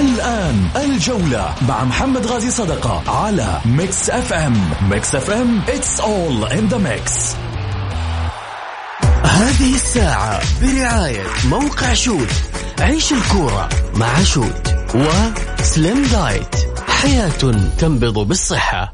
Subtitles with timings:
[0.00, 4.70] الآن الجولة مع محمد غازي صدقة على Mix FM.
[4.90, 7.36] Mix FM it's all in the mix.
[9.24, 12.28] هذه الساعة برعاية موقع شوت.
[12.80, 16.54] عيش الكورة مع شوت وسليم دايت
[16.88, 17.30] حياة
[17.78, 18.92] تنبض بالصحة.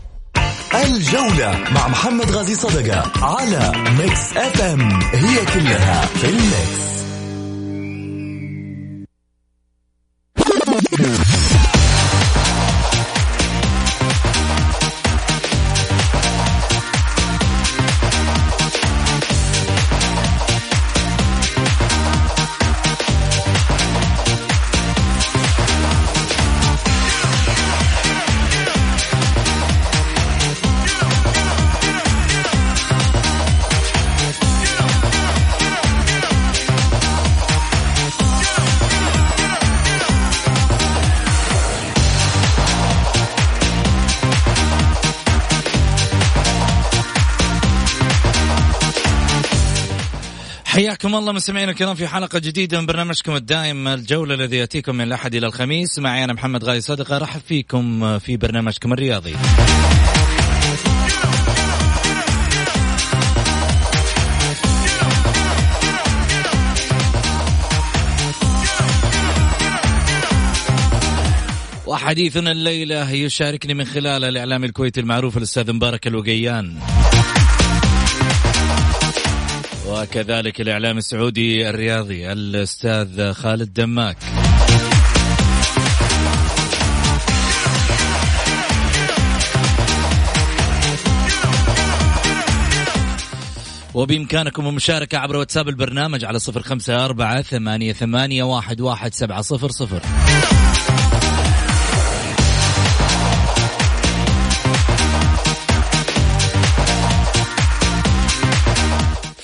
[0.84, 5.00] الجولة مع محمد غازي صدقة على Mix FM.
[5.12, 6.99] هي كلها في ال mix.
[51.00, 55.34] حياكم الله مستمعينا الكرام في حلقة جديدة من برنامجكم الدائم الجولة الذي يأتيكم من الأحد
[55.34, 55.98] إلى الخميس.
[55.98, 59.34] معي أنا محمد غالي صدقة رحب فيكم في برنامجكم الرياضي.
[71.86, 76.76] وحديثنا الليلة يشاركني من خلال الإعلام الكويتي المعروف الأستاذ مبارك الوقيان.
[79.90, 84.16] وكذلك الإعلام السعودي الرياضي الأستاذ خالد دماك.
[93.94, 99.70] وبإمكانكم المشاركة عبر واتساب البرنامج على صفر خمسة أربعة ثمانية, ثمانية واحد, واحد سبعة صفر
[99.70, 100.00] صفر.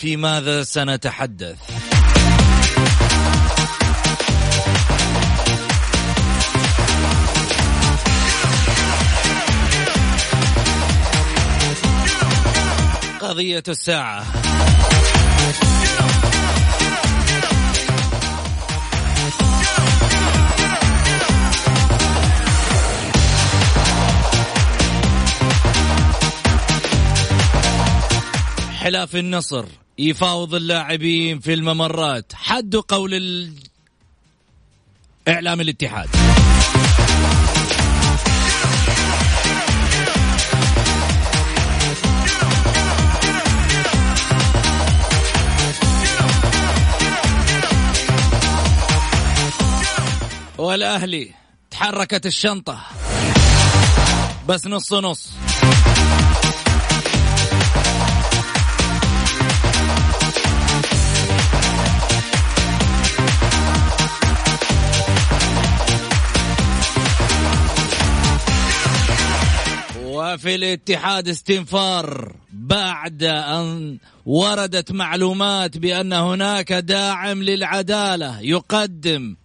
[0.06, 1.56] في ماذا سنتحدث؟
[13.20, 14.24] قضية الساعة.
[28.78, 29.85] حلاف النصر.
[29.98, 32.32] يفاوض اللاعبين في الممرات.
[32.34, 33.52] حد قول ال...
[35.28, 36.08] اعلام الاتحاد.
[50.58, 51.34] والأهلي
[51.70, 52.80] تحركت الشنطة.
[54.48, 55.32] بس نص نص.
[70.36, 79.36] وفي الاتحاد استنفار بعد أن وردت معلومات بأن هناك داعم للعدالة يقدم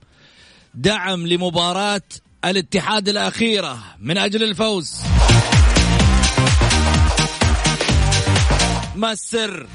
[0.76, 2.02] دعم لمباراة
[2.46, 4.94] الاتحاد الأخيرة من أجل الفوز.
[8.96, 9.68] ما السر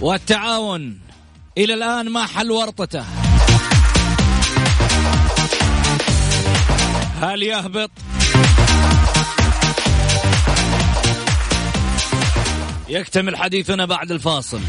[0.00, 1.00] والتعاون.
[1.58, 3.04] إلى الآن ما حل ورطته.
[7.22, 7.90] هل يهبط؟
[12.88, 14.60] يكتمل حديثنا بعد الفاصل.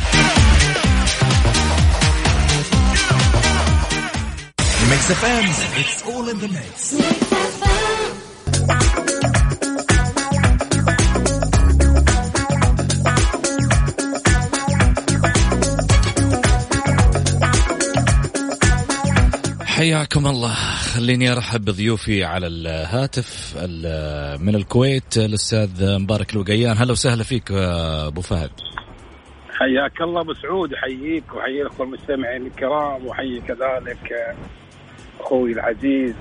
[4.90, 6.96] Mix FM it's all in the mix.
[19.82, 20.54] حياكم الله.
[20.96, 23.58] خليني أرحب بضيوفي على الهاتف
[24.42, 26.78] من الكويت الأستاذ مبارك الوقيان.
[26.78, 28.50] هلا وسهلا فيك أبو فهد.
[29.52, 34.36] حياك الله أبو سعود أحييك وأحيي الأخوة المستمعين الكرام وأحيي كذلك
[35.20, 36.14] أخوي العزيز.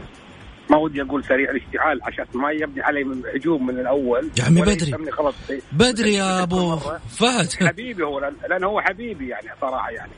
[0.70, 4.30] ما ودي أقول سريع الاشتعال عشان ما يبني علي من هجوم من الأول.
[4.38, 5.12] يا عمي بدري.
[5.12, 5.34] خلاص.
[5.72, 6.76] بدري يا أبو
[7.20, 7.52] فهد.
[7.52, 8.20] حبيبي هو
[8.50, 10.12] لأن هو حبيبي يعني صراحة يعني.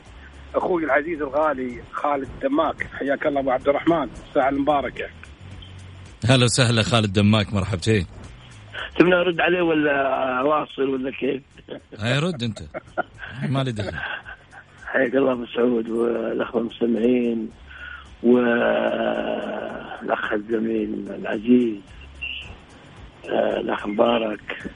[0.55, 5.05] أخوي العزيز الغالي خالد دماك حياك الله أبو عبد الرحمن الساعة المباركه
[6.29, 8.05] هلا وسهلا خالد دماك مرحبتين.
[8.99, 11.41] تبنا ارد عليه ولا واصل ولا كيف؟
[11.99, 12.59] هاي رد أنت.
[13.49, 13.97] ما لي دخل.
[14.85, 17.49] حياك الله أبو سعود والأخوة المستمعين
[18.23, 19.53] والأخ
[20.33, 21.75] الزميل العزيز
[23.59, 24.71] الأخ مبارك.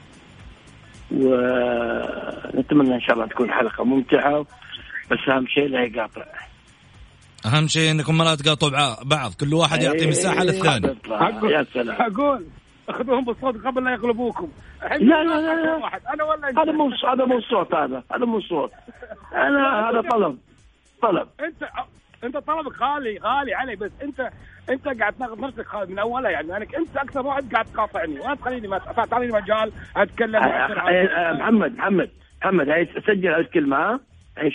[1.10, 4.46] ونتمنى إن شاء الله تكون حلقة ممتعة.
[5.10, 6.24] بس أهم شيء لا يقاطع.
[7.46, 9.30] أهم شيء إنكم ما تقاطعوا بعض.
[9.40, 10.96] كل واحد يعطي إيه، مساحه للثاني.
[11.42, 12.02] يا سلام.
[12.02, 12.46] أقول
[12.88, 14.48] أخذوهم بالصوت قبل لا يغلبوكم.
[14.82, 16.00] لا لا لا, لا.
[16.14, 18.02] أنا ولا هذا مو هذا مو صوت هذا.
[18.12, 18.72] هذا مو صوت.
[19.34, 20.38] أنا هذا طلب.
[21.02, 21.28] طلب.
[21.40, 21.68] انت
[22.24, 24.30] أنت طلبك غالي غالي علي بس انت
[24.70, 26.56] أنت قاعد تاخذ نفسك من اولها يعني.
[26.56, 28.20] انك أنت أكثر واحد قاعد تقاطعني.
[28.20, 30.42] ولا تخليني ما تعطيني مجال أتكلم
[31.40, 32.10] محمد محمد
[32.42, 34.00] محمد هاي سجل الكلمة ها؟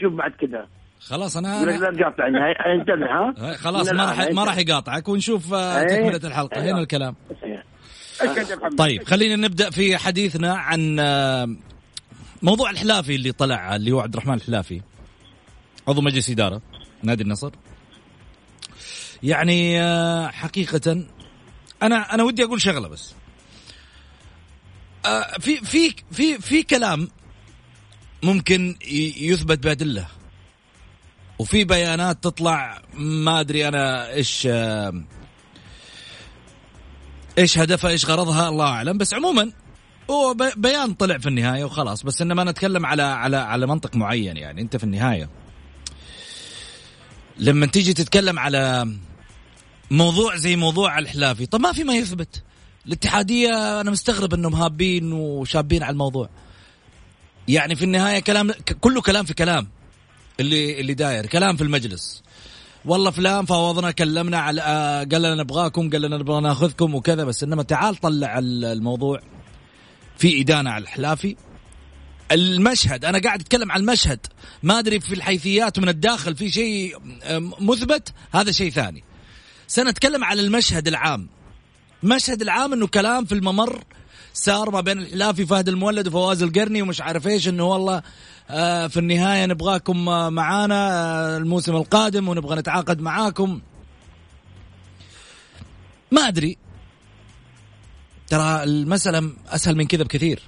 [0.01, 0.67] شوف بعد كذا.
[0.99, 6.19] خلاص أنا لا تقاطعني انتبه ها؟ خلاص ما راح ما راح يقاطعك ونشوف آه، تكملة
[6.23, 6.61] الحلقة.
[6.61, 7.15] هنا الكلام.
[8.77, 11.55] طيب خلينا نبدأ في حديثنا عن آه،
[12.41, 14.81] موضوع الحلافي اللي طلع اللي هو عبد الرحمن الحلافي.
[15.87, 16.61] عضو مجلس إدارة
[17.03, 17.51] نادي النصر.
[19.23, 21.05] يعني آه، حقيقة
[21.83, 23.15] أنا أنا ودي أقول شغلة بس.
[25.39, 27.07] في في في في كلام
[28.23, 28.75] ممكن
[29.17, 30.07] يثبت بأدلة.
[31.39, 34.47] وفي بيانات تطلع ما أدري أنا إيش
[37.37, 38.97] إيش هدفها إيش غرضها الله أعلم.
[38.97, 39.51] بس عموما
[40.09, 42.03] هو بيان طلع في النهاية وخلاص.
[42.03, 44.61] بس إنما نتكلم على على على منطق معين يعني.
[44.61, 45.29] أنت في النهاية.
[47.37, 48.93] لما تيجي تتكلم على
[49.91, 52.43] موضوع زي موضوع الحلافي طب ما في ما يثبت.
[52.87, 56.29] الاتحادية أنا مستغرب إنهم هابين وشابين على الموضوع.
[57.47, 58.51] يعني في النهاية كلام
[58.81, 59.67] كله كلام في كلام.
[60.39, 61.25] اللي اللي داير.
[61.25, 62.23] كلام في المجلس.
[62.85, 67.43] والله فلان فاوضنا كلمنا على آه، قال لنا نبغاكم قال لنا نبغى ناخذكم وكذا بس
[67.43, 69.19] إنما تعال طلع الموضوع
[70.17, 71.35] في إدانة على الحلافي.
[72.31, 74.19] المشهد أنا قاعد أتكلم عن المشهد.
[74.63, 76.97] ما أدري في الحيثيات من الداخل في شيء
[77.59, 79.03] مثبت هذا شيء ثاني.
[79.67, 81.29] سنتكلم على المشهد العام.
[82.03, 83.83] المشهد العام إنه كلام في الممر
[84.33, 88.01] صار ما بين الحلافي فهد المولد وفواز القرني ومش عارف إيش إنه والله
[88.49, 93.61] آه، في النهاية نبغاكم آه، معانا آه، الموسم القادم ونبغى نتعاقد معاكم.
[96.11, 96.57] ما أدري.
[98.27, 100.41] ترى المسألة أسهل من كذا بكثير.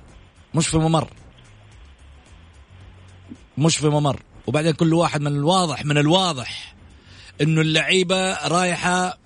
[0.56, 1.10] مش في ممر.
[3.58, 4.22] مش في ممر.
[4.48, 6.76] وبعدين كل واحد من الواضح من الواضح
[7.42, 9.18] إنه اللعيبة رايحة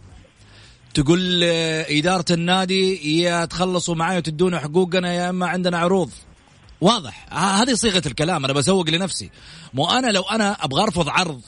[0.93, 6.11] تقول إدارة النادي يا تخلصوا معي وتدونا حقوقنا يا إما عندنا عروض.
[6.81, 7.33] واضح.
[7.33, 8.45] هذه صيغة الكلام.
[8.45, 9.29] أنا بسوق لنفسي.
[9.73, 11.41] مو أنا لو أنا أبغى أرفض عرض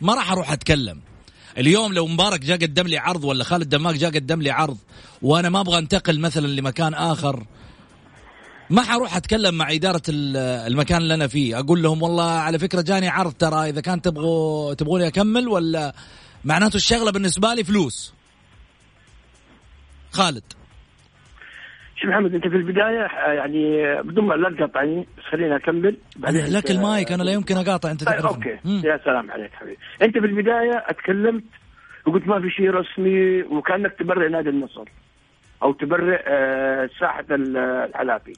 [0.00, 1.00] ما راح أروح أتكلم.
[1.58, 4.76] اليوم لو مبارك جاء قدم لي عرض ولا خالد دماغ جاء قدم لي عرض
[5.22, 7.46] وأنا ما أبغى أنتقل مثلا لمكان آخر
[8.70, 11.58] ما حروح أتكلم مع إدارة المكان اللي أنا فيه.
[11.58, 15.94] أقول لهم والله على فكرة جاني عرض ترى إذا كان تبغوا تبغوني أكمل ولا؟
[16.44, 18.12] معناته الشغلة بالنسبة لي فلوس.
[20.12, 20.42] خالد.
[21.96, 25.96] شوف محمد أنت في البداية يعني بدون ما لا تقاطعني بس خليني أكمل.
[26.16, 28.58] بعدين لك المايك أنا لا يمكن أقاطع أنت طيب أوكي.
[28.64, 28.82] مم.
[28.84, 29.76] يا سلام عليك حبيبي.
[30.02, 31.44] أنت في البداية أتكلمت
[32.06, 34.84] وقلت ما في شيء رسمي وكأنك تبرئ نادي النصر
[35.62, 38.32] أو تبرئ آه، ساحة الحلافي.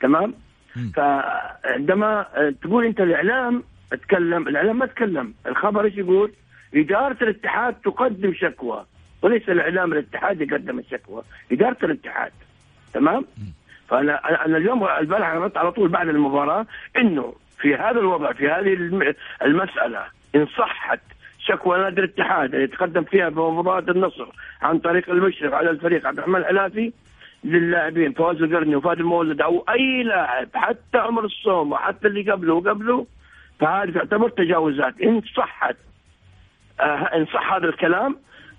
[0.00, 0.34] تمام؟
[0.94, 5.34] فعندما آه، تقول أنت الإعلام أتكلم الإعلام ما تكلم.
[5.46, 6.32] الخبر إيش يقول؟
[6.74, 8.84] إدارة الاتحاد تقدم شكوى.
[9.22, 12.32] وليس الإعلام الاتحاد يقدم الشكوى إدارة الاتحاد.
[12.94, 13.24] تمام؟
[13.88, 18.72] فأنا أنا اليوم البارح عرضت على طول بعد المباراة إنه في هذا الوضع في هذه
[19.42, 20.04] المسألة
[20.34, 21.00] إن صحت
[21.38, 24.26] شكوى نادي الاتحاد اللي تقدم فيها بمباراة النصر
[24.62, 26.92] عن طريق المشرف على الفريق عبد الرحمن الحلافي
[27.44, 33.06] للاعبين فواز القرني وفادي المولد أو أي لاعب حتى عمر الصوم وحتى اللي قبله وقبله
[33.60, 35.00] فهذه تعتبر تجاوزات.
[35.00, 35.76] إن صحت
[36.80, 36.84] آه
[37.16, 38.16] إن صح هذا الكلام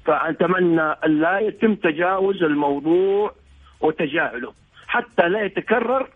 [0.07, 3.33] فأتمنى أن لا يتم تجاوز الموضوع
[3.81, 4.53] وتجاهله
[4.87, 6.07] حتى لا يتكرر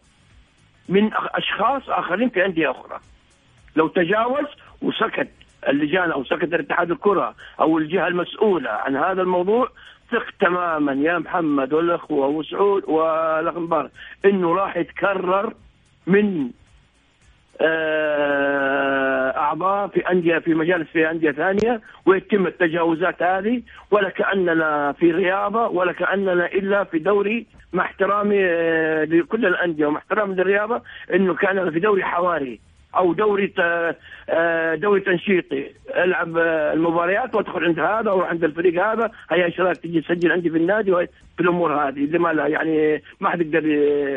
[0.89, 2.99] من أشخاص آخرين في أندية أخرى.
[3.75, 4.45] لو تجاوز
[4.81, 5.29] وسكت
[5.67, 9.69] اللجان أو سكرتير اتحاد الكرة أو الجهة المسؤولة عن هذا الموضوع
[10.11, 13.91] ثق تماما يا محمد والاخوه وسعود والاخ مبارك
[14.25, 15.53] إنه راح يتكرر
[16.07, 16.51] من
[19.51, 25.67] أعضاء في انديه في مجالس في أندية ثانية ويتم التجاوزات هذه ولا كأننا في رياضة
[25.67, 30.81] ولا كأننا إلا في دوري مع احترامي آه، لكل الأندية ومع احترامي للرياضة
[31.13, 32.59] إنه كأننا في دوري حواري
[32.95, 33.53] أو دوري
[34.29, 35.65] آه، دوري تنشيطي.
[35.95, 40.49] ألعب آه، المباريات وأدخل عند هذا وأروح عند الفريق هذا هيا اشتراك تجي تسجل عندي
[40.49, 40.91] في النادي
[41.37, 43.65] في الأمور هذه اللي ما لها يعني ما حد يقدر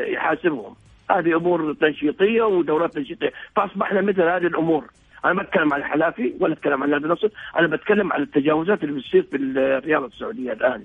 [0.08, 0.74] يحاسبهم.
[1.10, 4.84] هذه أمور تنشيطية ودورات تنشيطية فاصبحنا مثل هذه الأمور.
[5.24, 9.00] أنا ما أتكلم عن الحلافي ولا أتكلم عن نادي النصر أنا بتكلم عن التجاوزات اللي
[9.00, 10.82] بتصير في الرياضة السعودية الآن.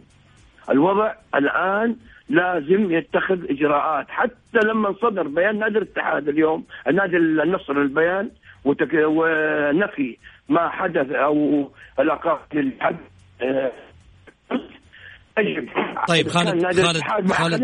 [0.69, 1.95] الوضع الآن
[2.29, 4.05] لازم يتخذ إجراءات.
[4.09, 8.29] حتى لما صدر بيان نادي الاتحاد اليوم نادي النصر البيان
[8.65, 8.89] وتك...
[8.93, 10.17] ونفي
[10.49, 12.97] ما حدث أو العقاب للحد
[13.41, 13.71] آه،
[15.39, 15.67] يجب
[16.07, 17.63] طيب، خالد- خالد- خالد.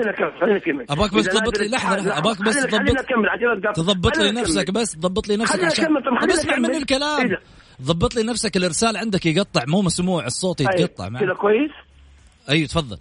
[0.90, 3.76] أباك بس تضبط لي- الاتحاد- لحظة، أباك بس تضبط-.
[3.76, 4.72] تضبط لي نفسك.
[4.72, 6.56] بس ضبط لي نفسك عشان اسمع.
[6.56, 7.38] مني الكلام؟
[7.82, 11.10] ضبط لي نفسك الإرسال عندك يقطع مو مسموع الصوت طيب، يتقطع.
[11.20, 11.72] كذا كويس
[12.50, 12.98] أيوه تفضل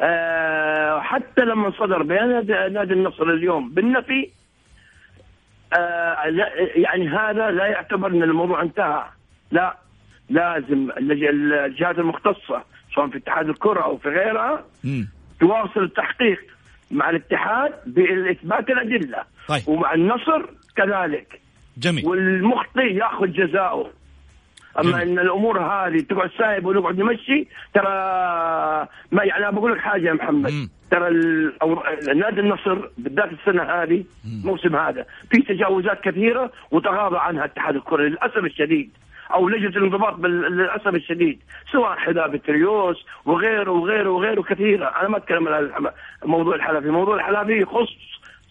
[0.00, 2.28] آه حتى لما صدر بيان
[2.72, 4.28] نادي- النصر اليوم بالنفي
[5.72, 9.04] آه لا يعني هذا لا يعتبر إن الموضوع انتهى
[9.50, 9.76] لا
[10.30, 12.64] لازم الجهات المختصة
[12.98, 14.64] سواء في اتحاد الكرة أو في غيرها.
[15.40, 16.38] تواصل التحقيق
[16.90, 19.68] مع الاتحاد بإثبات الأدلة طيب.
[19.68, 21.40] ومع النصر كذلك
[21.78, 23.90] جميل والمخطئ يأخذ جزاؤه
[24.78, 25.08] أما جميل.
[25.08, 27.88] إن الأمور هذه تقعد سايب ونقعد نمشي ترى
[29.12, 30.68] ما يعني بقول لك حاجة يا محمد مم.
[30.90, 31.10] ترى
[32.14, 38.38] نادي النصر بالذات السنة هذه الموسم هذا في تجاوزات كثيرة وتغاضى عنها اتحاد الكرة للأسف
[38.38, 38.90] الشديد
[39.34, 41.38] أو لجنه الانضباط للاسف الشديد
[41.72, 44.86] سواء حذاء بتريوس وغيره وغيره وغيره كثيرة.
[45.00, 45.70] أنا ما أتكلم عن
[46.24, 46.88] موضوع الحلفي.
[46.88, 47.88] موضوع الحلفي يخص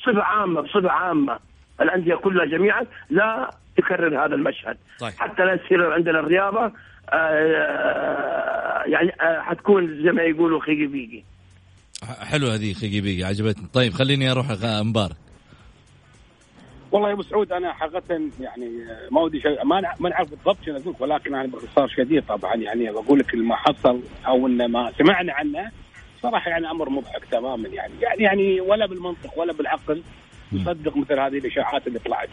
[0.04, 1.40] صفة عامة بصفة عامة.
[1.82, 4.78] الأندية كلها جميعا لا تكرر هذا المشهد.
[5.00, 5.14] طيب.
[5.18, 6.72] حتى لا يصير عندنا الرياضة
[7.10, 11.24] آه، يعني آه، حتكون زي ما يقولوا خيقي بيقي.
[12.20, 13.68] حلو هذه خيقي بيقي عجبتني.
[13.74, 15.27] طيب خليني أروح مبارك
[16.92, 18.70] والله يا أبو سعود أنا حقيقة يعني
[19.12, 22.92] ما ودي شيء ما ما نعرف بالضبط شنو أقول ولكن أنا باختصار شديد طبعا يعني
[22.92, 25.72] بقول لك ما حصل أو إن ما سمعنا عنه
[26.22, 27.94] صراحة يعني أمر مضحك تماما يعني.
[28.02, 30.04] يعني يعني ولا بالمنطق ولا بالعقل
[30.52, 32.30] يصدق مثل هذه الإشاعات اللي طلعت.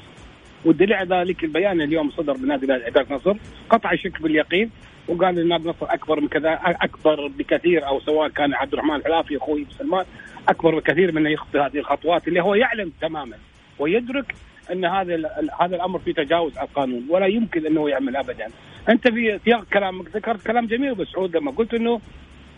[0.65, 3.37] والدليل على ذلك البيان اليوم صدر من نادي اداره نصر
[3.71, 4.71] قطع الشك باليقين
[5.09, 9.37] وقال إن نادي نصر أكبر من كذا أكبر بكثير أو سواء كان عبد الرحمن الحلافي
[9.37, 10.05] أخوي سلمان
[10.49, 13.37] أكبر بكثير من انه يخطي هذه الخطوات اللي هو يعلم تماما.
[13.79, 14.35] ويدرك
[14.73, 15.15] أن هذا
[15.61, 18.47] هذا الأمر فيه تجاوز على القانون ولا يمكن أنه يعمل ابدا.
[18.89, 22.01] أنت في سياق كلامك ذكرت كلام جميل ابو سعود لما قلت إنه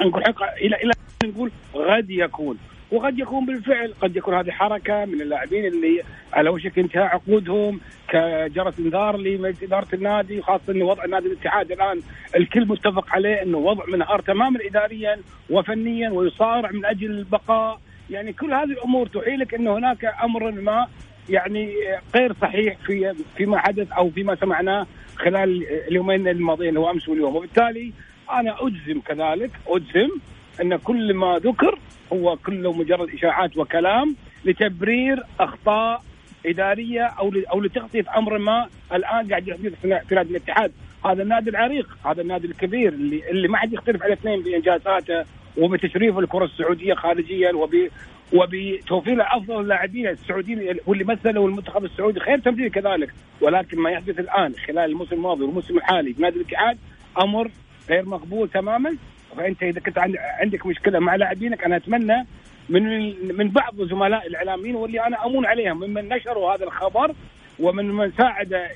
[0.00, 0.92] نقول حق إلى إلى
[1.24, 2.58] نقول قد يكون
[2.92, 8.78] وقد يكون بالفعل قد يكون هذه حركة من اللاعبين اللي على وشك انتهاء عقودهم كجرس
[8.78, 12.00] إنذار لمجلس إدارة النادي خاصه انه وضع نادي الاتحاد الآن
[12.36, 15.18] الكل متفق عليه إنه وضع منهار تماما اداريا
[15.50, 17.80] وفنيا ويصارع من أجل البقاء
[18.10, 20.86] يعني كل هذه الأمور تحيلك انه هناك أمر ما
[21.28, 21.74] يعني
[22.14, 27.36] غير صحيح في فيما حدث أو فيما سمعناه خلال اليومين الماضيين هو امس واليوم.
[27.36, 27.92] وبالتالي
[28.30, 30.10] أنا أجزم كذلك أجزم
[30.62, 31.78] أن كل ما ذكر
[32.12, 36.02] هو كله مجرد إشاعات وكلام لتبرير أخطاء
[36.46, 40.72] إدارية أو أو لتغطيه أمر ما الآن قاعد يحدث في نادي الاتحاد.
[41.04, 45.24] هذا النادي العريق هذا النادي الكبير اللي اللي ما حد يختلف على اثنين بإنجازاته
[45.58, 47.88] وبتشريف الكرة السعودية خارجيا وب
[48.32, 53.10] وبتوفير أفضل اللاعبين السعوديين واللي مثلوا المنتخب السعودي خير تمثيل كذلك.
[53.40, 56.78] ولكن ما يحدث الآن خلال الموسم الماضي والموسم الحالي في نادي الاتحاد
[57.22, 57.50] أمر
[57.90, 58.96] غير مقبول تماما.
[59.36, 62.26] فأنت إذا كنت عند- عندك مشكلة مع لاعبينك أنا أتمنى
[62.68, 62.82] من
[63.36, 67.14] من بعض زملاء الإعلاميين واللي أنا أمون عليهم ممن نشروا هذا الخبر
[67.60, 68.68] ومن من ساعد آه،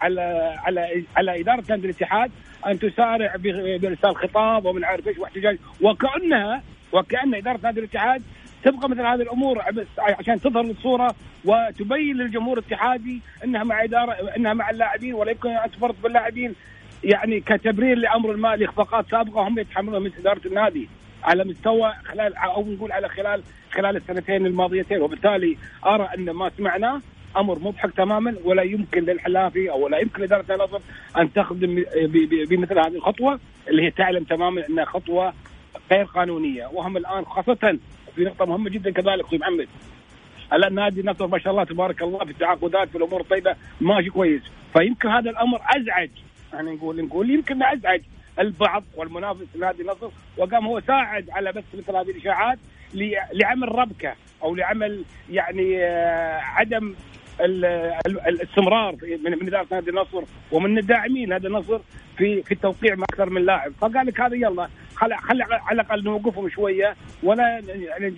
[0.00, 0.20] على
[0.64, 2.30] على على إدارة نادي الاتحاد
[2.66, 3.34] أن تسارع
[3.80, 5.58] بارسال خطاب ومن عارف إيش واحتجاج.
[5.82, 8.22] وكانها وكأن إدارة نادي الاتحاد
[8.64, 9.62] تبغى مثل هذه الأمور
[9.98, 11.14] عشان تظهر الصورة
[11.44, 16.54] وتبين للجمهور الاتحادي إنها مع اداره إنها مع اللاعبين ولا يمكن أن تفرط باللاعبين.
[17.04, 20.88] يعني كتبرير لأمر ما لاخفاقات سابقة هم يتحملونها من إدارة النادي
[21.24, 25.02] على مستوى خلال أو نقول على خلال خلال السنتين الماضيتين.
[25.02, 27.00] وبالتالي أرى أن ما سمعناه
[27.36, 30.78] أمر مضحك تماما ولا يمكن للحلافي أو ولا يمكن لإدارة النصر
[31.18, 31.84] أن تخدم
[32.50, 35.32] بمثل هذه الخطوة اللي هي تعلم تماما أنها خطوة
[35.92, 36.66] غير قانونية.
[36.66, 37.78] وهم الآن خاصة
[38.20, 39.68] في نقطة مهمة جدا كذلك أخوي محمد.
[40.52, 44.42] الان نادي النصر ما شاء الله تبارك الله في التعاقدات في الأمور الطيبة ماشي كويس.
[44.72, 46.10] فيمكن هذا الأمر أزعج.
[46.52, 48.00] يعني نقول نقول يمكن أزعج
[48.38, 52.58] البعض والمنافس نادي النصر وقام هو ساعد على بث مثل هذه الإشاعات
[53.32, 56.94] لعمل ربكة أو لعمل يعني آه، عدم
[58.26, 61.80] الاستمرار من من إدارة نادي النصر ومن الداعمين نادي النصر
[62.18, 63.72] في في التوقيع مع أكثر من لاعب.
[63.80, 68.14] فقال لك هذا يلا خل خل على الأقل نوقفهم شوية ولا يعني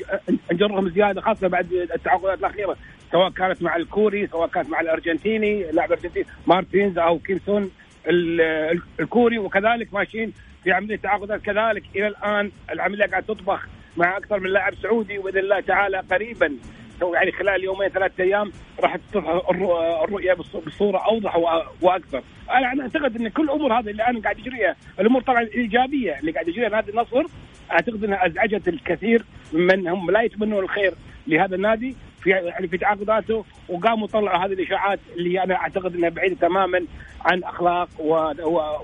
[0.53, 2.77] نجرهم زيادة خاصة بعد التعاقدات الأخيرة
[3.13, 7.71] سواء كانت مع الكوري سواء كانت مع الأرجنتيني اللاعب الارجنتيني مارتينز أو كيمسون
[9.01, 10.33] الكوري وكذلك ماشيين
[10.65, 11.41] في عملية تعاقدات.
[11.43, 16.57] كذلك إلى الآن العملية قاعدة تطبخ مع أكثر من لاعب سعودي وبإذن الله تعالى قريبا.
[17.15, 19.51] يعني خلال يومين ثلاثة أيام راح تظهر
[20.05, 21.37] الرؤية بصورة أوضح
[21.83, 22.23] وأكثر.
[22.51, 26.49] أنا أعتقد إن كل الأمور هذه اللي أنا قاعد أجريها الأمور طبعا الايجابيه اللي قاعد
[26.49, 27.23] يجريها نادي النصر
[27.73, 30.95] أعتقد إنها أزعجت الكثير من هم لا يتمنون الخير
[31.27, 36.35] لهذا النادي في يعني في تعاقداته وقاموا طلعوا هذه الإشاعات اللي أنا أعتقد إنها بعيدة
[36.35, 36.85] تماما
[37.21, 37.89] عن أخلاق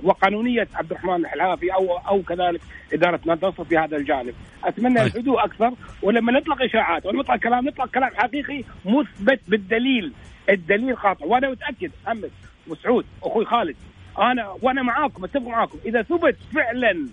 [0.03, 2.61] وقانونية عبد الرحمن الحلافي أو أو كذلك
[2.93, 4.35] إدارة نادي في هذا الجانب.
[4.65, 5.07] أتمنى طيب.
[5.07, 10.13] الهدوء أكثر ولما نطلق إشاعات ونطلق كلام نطلق كلام حقيقي مثبت بالدليل
[10.51, 12.31] الدليل قاطع وأنا متأكد محمد
[12.69, 13.77] وسعود أخوي خالد
[14.19, 17.09] أنا وأنا معاكم أتفق معاكم إذا ثبت فعلا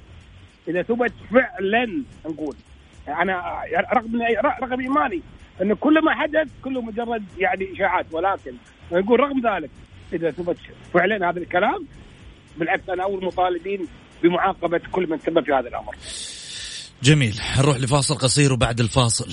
[0.67, 2.55] إذا ثبت فعلا نقول
[3.07, 3.61] أنا
[3.93, 4.21] رغم
[4.61, 5.21] رغم إيماني
[5.61, 8.53] ان كل ما حدث كله مجرد يعني إشاعات ولكن
[8.91, 9.69] نقول رغم ذلك
[10.13, 10.57] إذا ثبت
[10.93, 11.87] فعلا هذا الكلام
[12.57, 13.87] بالعكس أنا أول مطالبين
[14.23, 15.95] بمعاقبة كل من سبب في هذا الأمر.
[17.03, 19.31] جميل نروح لفاصل قصير وبعد الفاصل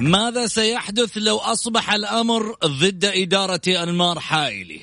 [0.00, 4.80] ماذا سيحدث لو أصبح الأمر ضد إدارة أنمار حائلي؟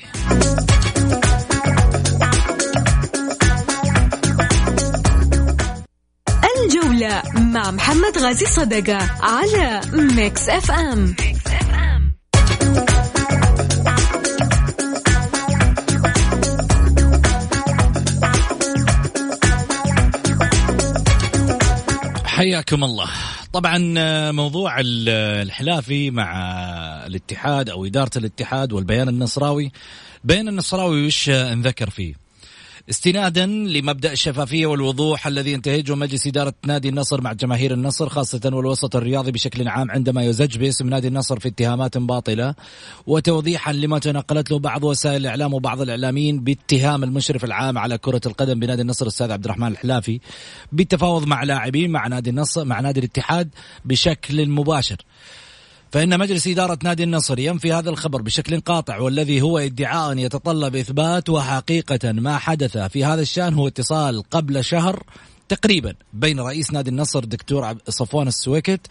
[6.87, 11.15] الجولة مع محمد غازي صدقة على Mix FM
[22.25, 23.09] حياكم الله.
[23.53, 26.31] طبعا آه، موضوع الحلافي مع
[27.05, 29.71] الاتحاد أو إدارة الاتحاد والبيان النصراوي.
[30.23, 32.26] بيان النصراوي وش انذكر فيه؟
[32.89, 38.95] استنادا لمبدأ الشفافية والوضوح الذي ينتهجه مجلس إدارة نادي النصر مع جماهير النصر خاصة والوسط
[38.95, 42.55] الرياضي بشكل عام عندما يزج باسم نادي النصر في اتهامات باطلة.
[43.07, 48.59] وتوضيحا لما تنقلت له بعض وسائل الإعلام وبعض الإعلاميين باتهام المشرف العام على كرة القدم
[48.59, 50.19] بنادي النصر الأستاذ عبد الرحمن الحلافي
[50.71, 53.49] بالتفاوض مع لاعبين مع نادي النصر مع نادي الاتحاد
[53.85, 54.97] بشكل مباشر.
[55.91, 61.29] فإن مجلس إدارة نادي النصر ينفي هذا الخبر بشكل قاطع والذي هو ادعاء يتطلب إثبات
[61.29, 65.03] وحقيقة ما حدث في هذا الشأن هو اتصال قبل شهر
[65.49, 68.87] تقريبا بين رئيس نادي النصر دكتور صفوان السويكت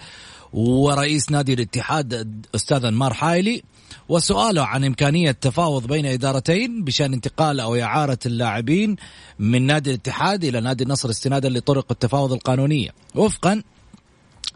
[0.53, 3.63] ورئيس نادي الاتحاد أستاذ أنمار حايلي
[4.09, 8.97] وسؤاله عن إمكانية تفاوض بين إدارتين بشأن انتقال أو إعارة اللاعبين
[9.39, 12.91] من نادي الاتحاد إلى نادي النصر استنادا لطرق التفاوض القانونية.
[13.15, 13.63] وفقا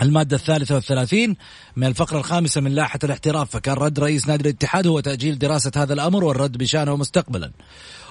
[0.03, 1.37] المادة الثالثة والثلاثين
[1.77, 5.93] من الفقرة الخامسة من لائحة الاحتراف فكان رد رئيس نادي الاتحاد هو تأجيل دراسة هذا
[5.93, 7.51] الأمر والرد بشأنه مستقبلا.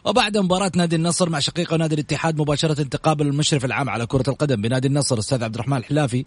[0.05, 4.61] وبعد مباراة نادي النصر مع شقيقه نادي الاتحاد مباشرة تقابل المشرف العام على كرة القدم
[4.61, 6.23] بنادي النصر الأستاذ عبد الرحمن الحلافي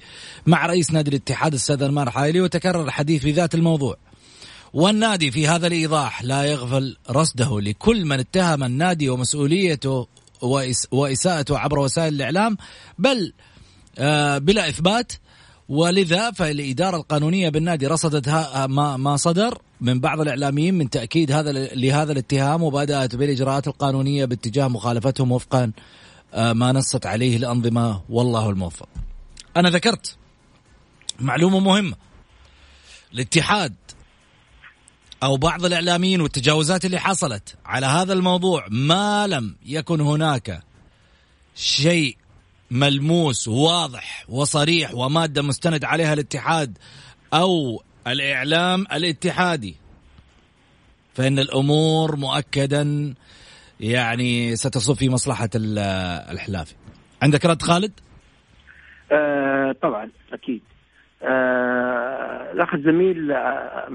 [0.47, 3.97] مع رئيس نادي الاتحاد الأستاذ المار حايلي وتكرر الحديث في ذات الموضوع.
[4.73, 10.07] والنادي في هذا الإيضاح لا يغفل رصده لكل من اتهم النادي ومسؤوليته
[10.91, 12.57] وإساءته عبر وسائل الإعلام
[12.99, 13.33] بل
[13.99, 15.13] آه بلا إثبات
[15.69, 18.29] ولذا فالإدارة القانونية بالنادي رصدت
[18.69, 24.69] ما ما صدر من بعض الإعلاميين من تأكيد هذا لهذا الاتهام وبدأت بالإجراءات القانونية باتجاه
[24.69, 25.73] مخالفتهم وفقا
[26.35, 28.03] آه، ما نصت عليه الأنظمة.
[28.09, 28.89] والله الموفق.
[29.57, 30.17] أنا ذكرت
[31.21, 31.97] معلومة مهمة.
[33.15, 33.75] الاتحاد
[35.23, 40.63] أو بعض الإعلاميين والتجاوزات اللي حصلت على هذا الموضوع ما لم يكن هناك
[41.55, 42.17] شيء
[42.73, 46.79] ملموس واضح وصريح ومادة مستند عليها الاتحاد
[47.35, 49.77] أو الإعلام الاتحادي.
[51.15, 53.15] فإن الأمور مؤكدا
[53.81, 55.49] يعني ستصب في مصلحة
[56.31, 56.75] الحلافي.
[57.23, 57.93] عندك رد خالد؟
[59.13, 60.63] آه طبعا أكيد.
[61.23, 63.93] آه الأخ الزميل آه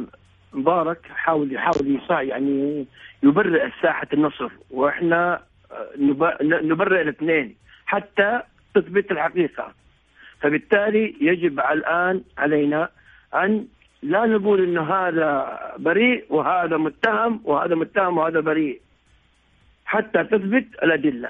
[0.53, 2.85] مبارك حاول يحاول يعني
[3.23, 5.89] يبرئ ساحة النصر وإحنا آه،
[6.63, 7.55] نبرئ الاثنين.
[7.85, 8.41] حتى
[8.81, 9.73] تثبت الحقيقة.
[10.41, 12.89] فبالتالي يجب الآن علينا
[13.35, 13.67] أن
[14.03, 18.81] لا نقول انه هذا بريء وهذا متهم وهذا متهم وهذا بريء.
[19.85, 21.29] حتى تثبت الأدلة.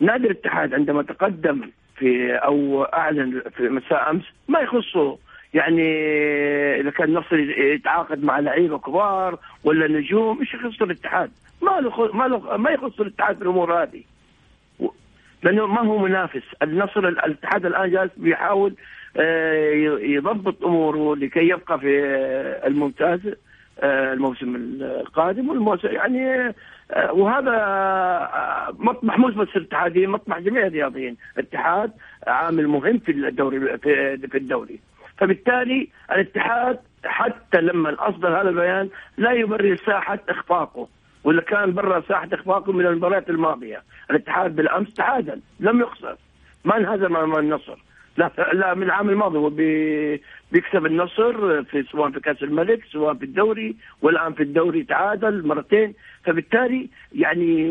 [0.00, 5.18] نادي الاتحاد عندما تقدم في أو أعلن في مساء أمس ما يخصه.
[5.54, 5.88] يعني
[6.80, 11.30] إذا كان النصر يتعاقد مع لعيبة كبار ولا نجوم إيش يخص الاتحاد؟
[11.62, 14.02] ما له ما له ما يخص الاتحاد في الأمور هذه.
[15.44, 16.42] لأنه ما هو منافس.
[16.62, 18.74] النصر الاتحاد الآن جالس بيحاول
[19.16, 19.62] آه،
[20.00, 21.90] يضبط أموره لكي يبقى في
[22.66, 23.20] الممتاز
[23.80, 26.54] آه، الموسم القادم والموسم يعني
[26.90, 27.56] آه، وهذا
[28.78, 31.92] مطمح مش بس الاتحادين مطمح جميع الرياضيين الاتحاد
[32.26, 33.78] عامل مهم في الدوري
[34.28, 34.78] في الدوري.
[35.18, 40.88] فبالتالي الاتحاد حتى لما أصدر هذا البيان لا يبرر ساحة إخفاقه.
[41.24, 46.16] ولا كان برا ساحه اخفاقه من المباريات الماضية؟ الاتحاد بالأمس تعادل لم يخسر.
[46.64, 47.78] ما انهزم امام النصر.
[48.16, 49.50] لا لا من العام الماضي هو
[50.52, 55.94] بيكسب النصر في سواء في كأس الملك سواء في الدوري والآن في الدوري تعادل مرتين.
[56.24, 57.70] فبالتالي يعني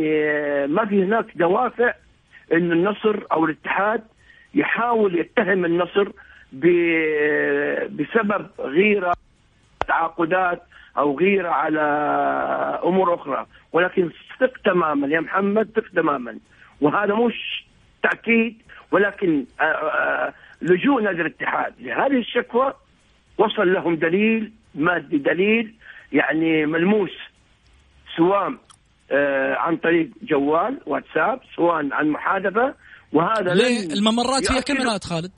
[0.68, 1.94] ما في هناك دوافع
[2.54, 4.04] إن النصر أو الاتحاد
[4.54, 6.08] يحاول يتهم النصر
[7.90, 9.14] بسبب غيرة
[9.88, 10.64] تعاقدات
[10.98, 11.82] أو غيرة على
[12.84, 13.46] أمور أخرى.
[13.72, 16.38] ولكن ثق تماما يا محمد ثق تماما.
[16.82, 17.66] وهذا مش
[18.04, 21.74] تأكيد ولكن آه، آه، لجوء نادي الاتحاد.
[21.80, 22.74] لهذه الشكوى
[23.38, 25.74] وصل لهم دليل مادي دليل
[26.12, 27.12] يعني ملموس.
[28.18, 28.54] سواء
[29.12, 32.74] آه، عن طريق جوال واتساب سواء عن محادثة.
[33.14, 35.32] وهذا ليه الممرات فيها كاميرات خالد؟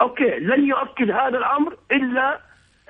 [0.00, 2.40] أوكي لن يؤكد هذا الأمر إلا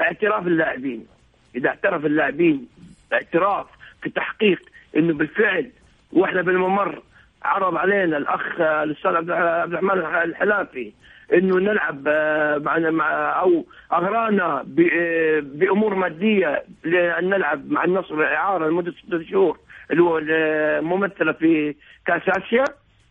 [0.00, 1.06] اعتراف اللاعبين.
[1.56, 2.68] إذا اعترف اللاعبين
[3.12, 3.66] اعتراف
[4.02, 4.60] في تحقيق
[4.96, 5.70] إنه بالفعل
[6.12, 7.02] وإحنا بالممر
[7.42, 10.92] عرض علينا الأخ الأستاذ عبد الرحمن الحلافي
[11.32, 14.60] إنه نلعب آه، مع أو أغرانا
[14.92, 19.58] آه، بأمور مادية لأن نلعب مع النصر اعاره لمدة ستة شهور
[19.90, 21.74] اللي هو الممثلة في
[22.06, 22.64] كأس آسيا.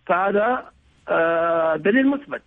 [0.05, 0.69] فهذا
[1.09, 2.41] آه، دليل مثبت.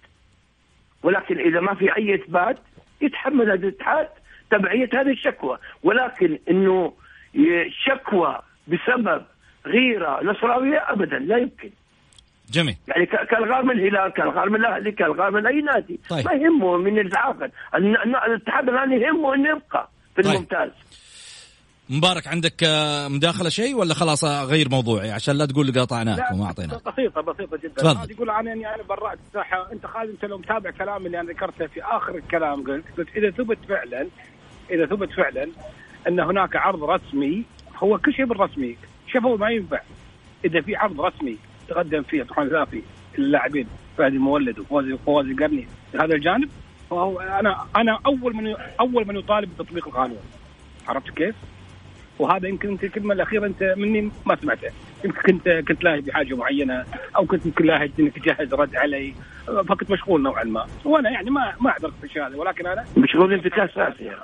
[1.02, 2.58] ولكن إذا ما في أي إثبات
[3.00, 4.08] يتحمل الإتحاد.
[4.50, 5.58] تبعية هذه الشكوى.
[5.82, 6.92] ولكن إنه
[7.86, 9.22] شكوى بسبب
[9.66, 11.70] غيرة نصراوية ابدا لا يمكن.
[12.50, 12.76] جميل.
[12.88, 16.00] يعني كالغار من الهلال كالغار من الأهلي كالغار من أي نادي.
[16.08, 16.26] طيب.
[16.26, 20.32] ما يهمه من يتعاقد الاتحاد الآن يهمه إنه يبقى في طيب.
[20.32, 20.70] الممتاز.
[21.90, 26.88] مبارك عندك آه، مداخلة شيء ولا خلاص اغير موضوعي؟ عشان لا تقول قاطعناك وما اعطيناك
[26.92, 27.74] بسيطة بسيطة جدا.
[27.74, 28.10] تفضل.
[28.10, 29.72] يقول أنا اني أنا برأت الساحة.
[29.72, 33.30] أنت خالد أنت لو متابع كلامي اللي أنا ذكرته في آخر الكلام قلت قلت إذا
[33.30, 34.06] ثبت فعلا
[34.70, 35.48] إذا ثبت فعلا
[36.08, 37.44] أن هناك عرض رسمي
[37.76, 38.76] هو كل شيء بالرسمي
[39.12, 39.80] شافوا ما ينفع.
[40.44, 41.36] إذا في عرض رسمي
[41.68, 42.82] تقدم فيه طبعا ثلاثي
[43.18, 43.66] اللاعبين
[43.98, 44.90] فهد المولد وفوزي
[45.30, 46.48] القرني هذا الجانب
[46.90, 50.18] فهو أنا أنا أول من أول من يطالب بتطبيق القانون.
[50.88, 51.34] عرفت كيف؟
[52.18, 54.70] وهذا يمكن أنت الكلمة الأخيرة أنت مني ما سمعتها.
[55.04, 56.84] يمكن كنت كنت لاهي بحاجة معينة
[57.16, 59.14] أو كنت يمكن لاهي إنك تجهز رد علي.
[59.46, 60.66] فكنت مشغول نوعا ما.
[60.84, 64.18] وأنا يعني ما ما اعذرك في الشيء هذا ولكن أنا مشغول في كاس آسيا.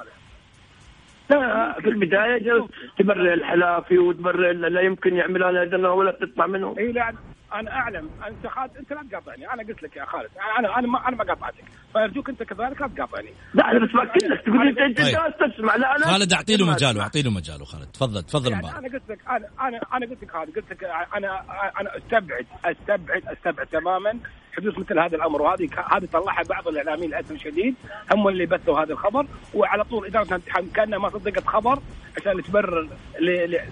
[1.80, 2.64] في البداية جلس
[2.98, 6.74] تبرر الحلافي وتبرر لا يمكن يعملها لنا ولا تطلع منه.
[6.78, 7.12] اي لا.
[7.54, 8.10] أنا أعلم.
[8.28, 9.52] أنت خالد أنت لا تقاطعني.
[9.52, 10.30] أنا قلت لك يا خالد.
[10.58, 11.64] أنا أنا ما أنا ما قاطعتك.
[11.94, 13.32] فارجوك أنت كذلك لا تقاطعني.
[13.54, 14.40] لا أنا بس باكد لك.
[14.40, 15.50] تقول انت أنت طيب.
[15.50, 15.76] تسمع.
[15.76, 17.86] لا أنا خالد اعطي له مجاله اعطي له مجاله خالد.
[17.86, 21.42] تفضل تفضل يعني أنا قلت لك أنا أنا أنا قلت لك خالد قلت لك أنا
[21.80, 24.18] أنا استبعد استبعد أستبعد تماما
[24.56, 25.42] حدوث مثل هذا الأمر.
[25.42, 27.74] وهذه هذه طلعها بعض الإعلاميين للأسف الشديد.
[28.12, 29.26] هم اللي بثوا هذا الخبر.
[29.54, 31.78] وعلى طول إدارة الاتحاد كأنها ما صدقت خبر
[32.16, 32.88] عشان تبرر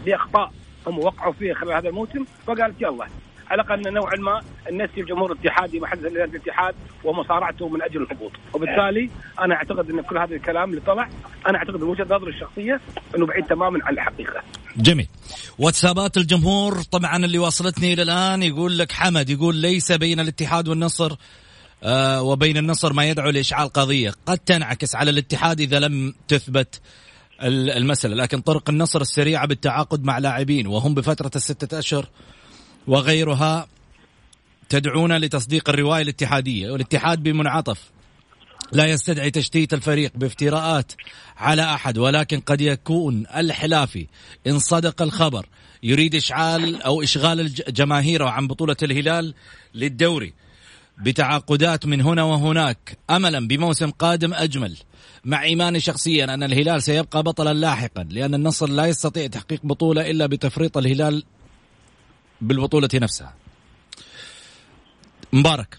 [0.06, 0.50] لأخطاء
[0.86, 2.24] هم وقعوا فيه خلال هذا الموسم.
[2.46, 3.06] فقالت يلا
[3.50, 4.40] على الأقل نوعا ما
[4.72, 9.10] نسي الجمهور الاتحادي محدث الاتحاد ومصارعته من أجل الهبوط، وبالتالي
[9.40, 11.08] أنا أعتقد أن كل هذا الكلام اللي طلع
[11.48, 12.80] أنا أعتقد وجهة نظري الشخصية
[13.16, 14.42] أنه بعيد تماما عن الحقيقة.
[14.76, 15.08] جميل.
[15.58, 21.16] واتسابات الجمهور طبعا اللي واصلتني إلى الآن يقول لك حمد يقول ليس بين الاتحاد والنصر
[21.82, 26.80] آه وبين النصر ما يدعو لإشعال قضية، قد تنعكس على الاتحاد إذا لم تثبت
[27.42, 32.06] المسألة لكن طرق النصر السريعة بالتعاقد مع لاعبين وهم بفترة الستة أشهر
[32.86, 33.66] وغيرها
[34.68, 37.90] تدعونا لتصديق الرواية الاتحادية والاتحاد بمنعطف.
[38.72, 40.92] لا يستدعي تشتيت الفريق بافتراءات
[41.36, 44.06] على أحد ولكن قد يكون الحلافي
[44.46, 45.46] إن صدق الخبر
[45.82, 49.34] يريد إشعال أو إشغال جماهيره عن بطولة الهلال
[49.74, 50.32] للدوري.
[50.98, 54.76] بتعاقدات من هنا وهناك املا بموسم قادم أجمل.
[55.24, 60.26] مع إيماني شخصيا أن الهلال سيبقى بطلا لاحقا لأن النصر لا يستطيع تحقيق بطولة إلا
[60.26, 61.24] بتفريط الهلال
[62.40, 63.34] بالبطولة نفسها.
[65.32, 65.78] مبارك.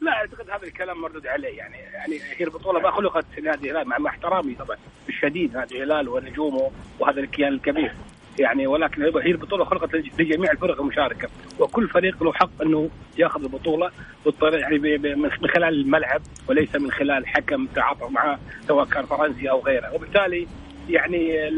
[0.00, 1.58] لا أعتقد هذا الكلام مردود عليه.
[1.58, 4.76] يعني يعني هي البطولة ما خلقت نادي الهلال مع, احترامي طبعا
[5.08, 7.94] الشديد نادي الهلال ونجومه وهذا الكيان الكبير.
[8.38, 11.28] يعني ولكن هي البطولة خلقت لجميع الفرق المشاركة.
[11.58, 13.90] وكل فريق له حق إنه ياخذ البطولة
[14.24, 14.78] بالطريقة يعني
[15.14, 19.94] من خلال الملعب وليس من خلال حكم تعاطف معه سواء كان فرنسي أو غيره.
[19.94, 20.46] وبالتالي
[20.88, 21.48] يعني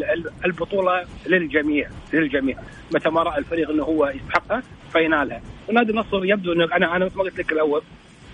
[0.44, 2.58] البطولة للجميع للجميع.
[2.94, 4.62] متى ما رأى الفريق إنه هو يستحقها
[4.92, 5.42] فينالها.
[5.68, 7.82] ونادي النصر يبدو انه أنا أنا مثل ما قلت لك الأول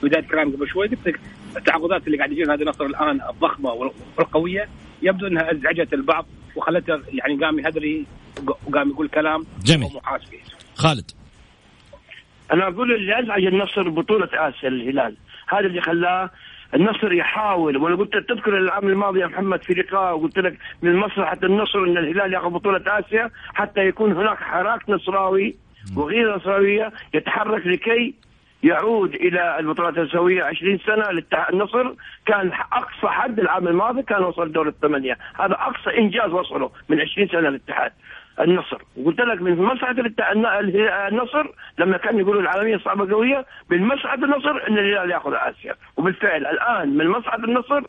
[0.03, 1.21] بداية كلام قبل شوي قلت لك
[1.57, 3.73] التعاقدات اللي قاعد يجي نادي النصر الآن الضخمة
[4.19, 4.69] والقوية
[5.03, 6.27] يبدو إنها أزعجت البعض
[6.57, 8.07] وخلته يعني قام يهدري
[8.67, 9.91] وقام يقول كلام جميل.
[10.75, 11.11] خالد.
[12.53, 15.17] أنا أقول اللي أزعج النصر بطولة آسيا الهلال.
[15.49, 16.31] هذا اللي خلاه
[16.75, 21.39] النصر يحاول وأنا قلت تذكر العام الماضي يا محمد في لقاء وقلت لك من مصلحة
[21.43, 25.55] النصر إن الهلال ياخذ بطولة آسيا حتى يكون هناك حراك نصراوي
[25.97, 28.15] وغير نصراوية يتحرك لكي
[28.65, 31.93] يعود إلى البطولات الاسيويه 20 سنة النصر.
[32.27, 37.29] كان أقصى حد العام الماضي كان وصل دور الثمانية، هذا أقصى إنجاز وصله من 20
[37.29, 37.93] سنة للاتحاد.
[38.41, 38.83] النصر.
[38.97, 39.95] وقلت لك من مصلحه
[41.09, 41.47] النصر
[41.79, 45.75] لما كان يقولوا العالمية صعبة قوية من مصلحه النصر إن الهلال ياخذ آسيا.
[45.97, 47.83] وبالفعل الآن من مصلحه النصر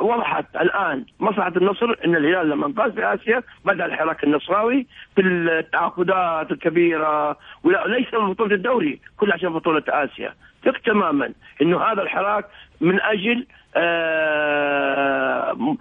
[0.00, 6.50] وضحت الآن مصلحة النصر إن الهلال لما فاز في آسيا بدأ الحراك النصراوي في التعاقدات
[6.50, 10.34] الكبيرة وليس بطولة الدوري كل عشان بطولة آسيا.
[10.64, 12.44] ثق تماما إنه هذا الحراك
[12.80, 15.76] من أجل آه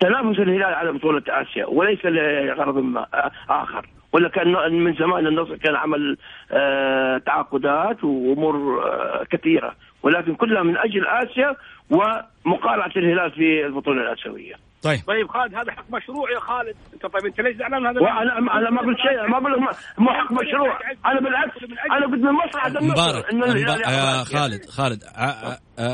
[0.00, 3.04] تنافس الهلال على بطولة آسيا وليس لغرض
[3.50, 3.86] آخر.
[4.12, 6.16] ولا كان من زمان النصر كان عمل
[6.52, 9.74] آه تعاقدات وأمور آه كثيرة.
[10.02, 11.56] ولكن كلها من أجل آسيا
[11.92, 14.54] ومقارعة الهلال في البطولة الآسيوية.
[14.82, 15.00] طيب.
[15.06, 16.76] طيب خالد هذا حق مشروع يا خالد.
[16.94, 19.60] انت طيب انت ليش زعلان؟ هذا وأنا أنا ما قلت شيء ما بقول
[19.98, 20.78] مو حق مشروع.
[21.06, 21.56] أنا بالعكس
[21.90, 23.24] أنا قلت من مصلحه مبارك.
[23.88, 25.02] يا خالد خالد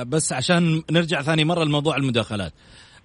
[0.08, 2.52] بس عشان نرجع ثاني مرة لموضوع المداخلات.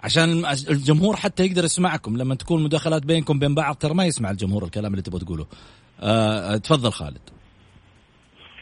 [0.04, 4.64] عشان الجمهور حتى يقدر يسمعكم لما تكون مداخلات بينكم بين بعض ترى ما يسمع الجمهور
[4.64, 5.48] الكلام اللي تبغى تقوله.
[6.02, 7.30] أه تفضل خالد.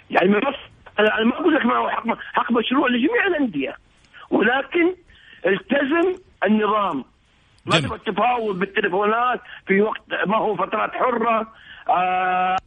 [0.09, 0.35] يعني من
[0.99, 3.75] أنا ما أقول لك ما هو حق حق مشروع لجميع الأندية.
[4.31, 4.95] ولكن
[5.45, 7.05] التزم النظام.
[7.65, 11.53] ما تبغى تفاوض بالتليفونات في وقت ما هو فترات حرة
[11.89, 12.57] آه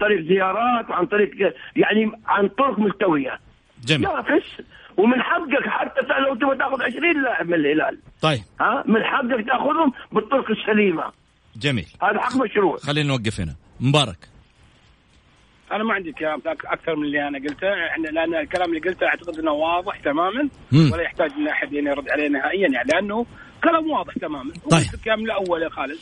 [0.00, 3.40] طريق زيارات عن طريق يعني عن طرق ملتويه
[3.84, 4.08] جميل.
[4.08, 4.62] نافس
[4.96, 7.98] ومن حقك حتى لو تبغى تأخذ 20 لاعب من الهلال.
[8.22, 8.40] طيب.
[8.60, 11.04] ها؟ من حقك تأخذهم بالطرق السليمة.
[11.56, 11.86] جميل.
[12.02, 12.76] هذا حق مشروع.
[12.76, 13.54] خلينا نوقف هنا.
[13.80, 14.28] مبارك.
[15.72, 19.38] أنا ما عندي كلام أكثر من اللي أنا قلته إحنا لأن الكلام اللي قلته أعتقد
[19.38, 20.90] إنه واضح تماما مم.
[20.92, 23.26] ولا يحتاج إن أحد يعني يرد عليه نهائيا يعني لأنه
[23.64, 24.86] كلام واضح تماما طيب.
[24.94, 25.98] الكلام الأول يا خالد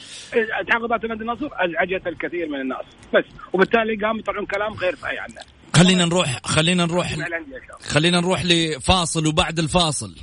[0.69, 5.35] تعاقدات نادي النصر أزعجت الكثير من الناس بس وبالتالي قاموا يطلعون كلام غير صحيح عنه
[5.77, 7.17] خلينا نروح خلينا نروح
[7.81, 10.15] خلينا نروح لفاصل وبعد الفاصل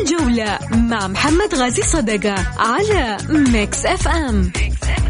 [0.00, 5.07] الجولة مع محمد غازي صدقة على Mix FM, Mix FM.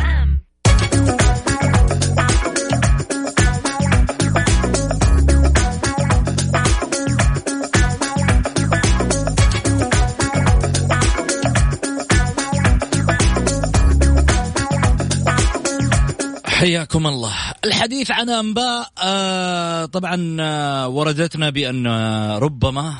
[16.58, 17.34] حياكم الله.
[17.64, 22.94] الحديث عن أنباء آه طبعا آه وردتنا بأن آه ربما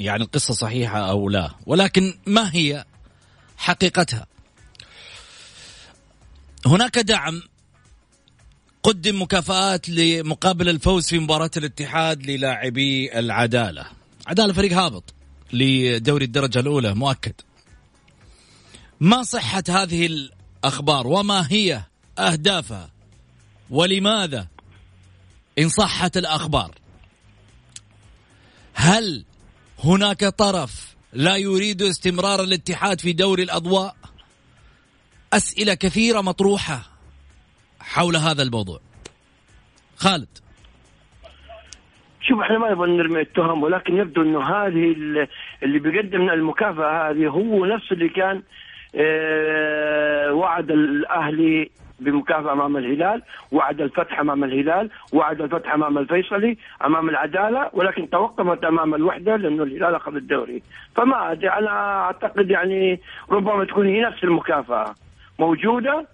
[0.00, 2.84] يعني القصة صحيحة أو لا ولكن ما هي
[3.56, 4.26] حقيقتها؟
[6.66, 7.42] هناك دعم
[8.82, 13.86] قدم مكافآت لمقابل الفوز في مباراة الاتحاد للاعبي العدالة.
[14.26, 15.14] عدالة فريق هابط
[15.52, 17.34] لدوري الدرجة الأولى مؤكد.
[19.00, 20.06] ما صحة هذه
[20.64, 21.80] أخبار وما هي
[22.18, 22.90] أهدافها؟
[23.70, 24.46] ولماذا
[25.58, 26.70] إن صحت الأخبار؟
[28.74, 29.24] هل
[29.84, 33.96] هناك طرف لا يريد استمرار الاتحاد في دوري الأضواء؟
[35.32, 36.82] أسئلة كثيرة مطروحة
[37.80, 38.80] حول هذا الموضوع.
[39.96, 40.28] خالد.
[42.20, 44.94] شوف إحنا ما نبغى نرمي التهم ولكن يبدو إنه هذه
[45.62, 48.42] اللي بيقدم المكافأة هذه هو نفسه اللي كان
[50.34, 53.22] وعد الاهلي بمكافأة أمام الهلال،
[53.52, 59.62] وعد الفتح أمام الهلال، وعد الفتح أمام الفيصلي، أمام العدالة، ولكن توقفت أمام الوحدة لأنه
[59.62, 60.62] الهلال أخذ الدوري،
[60.96, 63.00] فما أدري أنا أعتقد يعني
[63.30, 64.94] ربما تكون هي نفس المكافأة
[65.38, 66.06] موجودة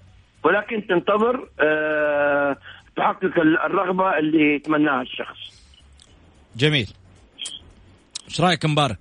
[0.44, 2.56] ولكن تنتظر أه
[2.96, 5.38] تحقق الرغبة اللي يتمناها الشخص.
[6.56, 6.88] جميل.
[8.28, 8.98] إيش رأيك مبارك؟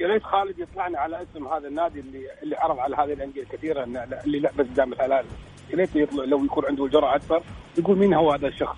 [0.00, 3.84] يا ريت خالد يطلعنا على اسم هذا النادي اللي اللي عرض على هذه الأندية الكثيرة
[4.24, 5.24] اللي لعبت قدام الهلال.
[5.70, 7.42] يا ريت يطلع لو يكون عنده الجرأه أكثر
[7.78, 8.76] يقول مين هو هذا الشخص؟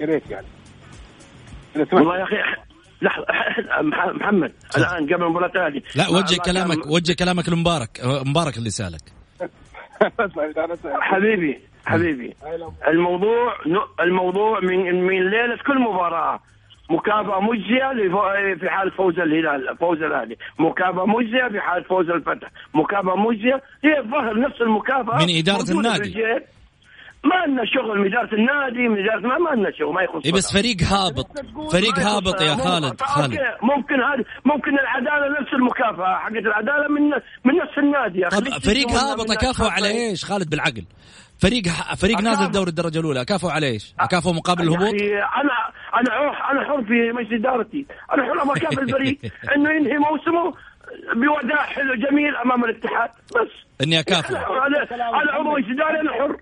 [0.00, 0.46] يا ريت يعني.
[1.92, 2.36] والله يا أخي
[3.02, 3.24] لحظة
[4.12, 9.00] محمد الآن قبل المباراه هذه لا وجه كلامك وجه كلامك لمبارك مبارك اللي سألك.
[11.10, 12.34] حبيبي حبيبي.
[12.88, 13.54] الموضوع
[14.00, 16.40] الموضوع من من ليلة كل مباراة.
[16.90, 17.86] مكافأة مجزية
[18.60, 20.36] في حال فوز الهلال فوز الأهلي.
[20.58, 22.48] مكافأة مجزية في حال فوز الفتح.
[22.74, 26.14] مكافأة مجزية هي الظهر نفس المكافأة من إدارة النادي.
[27.24, 30.32] ما لنا شغل من إدارة النادي من إدارة ما, ما لنا شغل ما يخص إيه
[30.32, 31.26] بس فريق هابط.
[31.72, 33.38] فريق هابط يا خالد خالد.
[33.62, 37.02] ممكن هذه ممكن العدالة نفس المكافأة حقت العدالة من
[37.44, 40.84] من نفس النادي يا طب فريق هابط اكافئوا على إيش؟ خالد بالعقل.
[41.38, 41.62] فريق
[41.96, 44.94] فريق نازل دوري الدرجة الأولى اكافئوا على إيش؟ اكافئوا مقابل الهبوط؟
[45.42, 45.63] أنا
[46.00, 47.86] أنا حر أنا حر في مجلس إدارتي.
[48.12, 49.18] أنا حر اكافئ الفريق
[49.56, 50.54] إنه ينهي موسمه
[51.14, 53.10] بوداع حلو جميل أمام الاتحاد.
[53.10, 53.50] بس.
[53.82, 56.36] إني اكافئ أنا عضو مجلس إداري أنا حر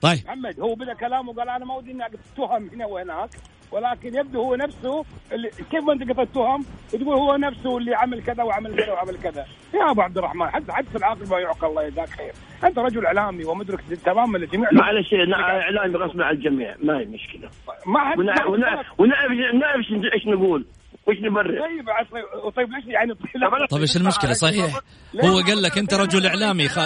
[0.00, 0.18] طيب.
[0.26, 2.04] محمد هو بدا كلامه قال أنا ما ودي إني
[2.36, 3.30] تهم هنا وهناك.
[3.70, 8.76] ولكن يبدو هو نفسه اللي كيف منطقة التهم وتقول هو نفسه اللي عمل كذا وعمل
[8.76, 9.46] كذا وعمل كذا.
[9.74, 12.32] يا أبو عبد الرحمن حتى حتى العاقل ما يعقل الله يجزاك خير.
[12.64, 16.74] أنت رجل إعلامي ومدرك تماما للجميع معلش إعلامي غصب عن الجميع.
[16.82, 17.50] ما هي مشكلة.
[17.86, 20.66] ما ونعرف ونعرف إيش نقول.
[21.06, 23.14] وش نبرر؟ طيب طيب ليش يعني
[23.70, 24.80] طيب إيش المشكلة؟ صحيح.
[25.24, 26.78] هو قال لك أنت رجل إعلامي خ...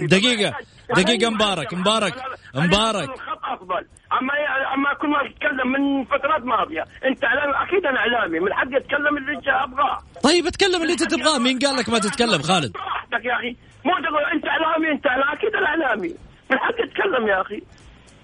[0.00, 0.54] دقيقة
[0.96, 2.14] دقيقة مبارك مبارك
[2.54, 3.08] مبارك.
[3.54, 3.82] أفضل.
[4.18, 4.32] أما
[4.74, 6.84] أما كل ما تتكلم من فترات ماضية.
[7.04, 8.40] أنت إعلامي؟ أكيد أنا إعلامي.
[8.40, 9.98] من حقي أتكلم اللي أنت أبغاه.
[10.22, 11.38] طيب اتكلم اللي أنت تبغاه.
[11.38, 13.56] مين قال لك ما تتكلم؟ خالد؟ براحتك يا أخي.
[13.84, 15.32] مو تقول أنت إعلامي أنت إعلامي.
[15.32, 16.14] أكيد أنا إعلامي.
[16.50, 17.62] من حقي أتكلم يا أخي.